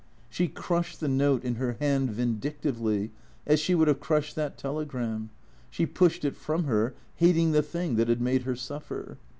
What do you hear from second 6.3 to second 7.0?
from her,